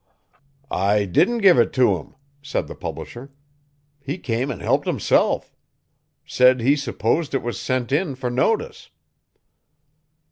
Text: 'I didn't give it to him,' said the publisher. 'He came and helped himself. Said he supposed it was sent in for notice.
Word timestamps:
'I 0.71 1.05
didn't 1.05 1.43
give 1.45 1.59
it 1.59 1.71
to 1.73 1.97
him,' 1.97 2.15
said 2.41 2.67
the 2.67 2.73
publisher. 2.73 3.31
'He 3.99 4.17
came 4.17 4.49
and 4.49 4.59
helped 4.59 4.87
himself. 4.87 5.55
Said 6.25 6.59
he 6.59 6.75
supposed 6.75 7.35
it 7.35 7.43
was 7.43 7.59
sent 7.59 7.91
in 7.91 8.15
for 8.15 8.31
notice. 8.31 8.89